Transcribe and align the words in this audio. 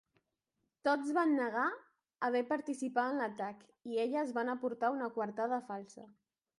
Tots 0.87 1.11
van 1.17 1.33
negar 1.39 1.65
haver 2.29 2.43
participat 2.55 3.13
en 3.13 3.23
l'atac 3.25 3.63
i 3.93 4.03
elles 4.09 4.35
van 4.41 4.53
aportar 4.59 4.95
una 4.99 5.15
coartada 5.21 5.67
falsa. 5.73 6.13